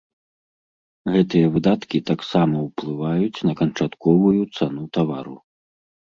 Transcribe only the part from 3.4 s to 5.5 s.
на канчатковую цану тавару.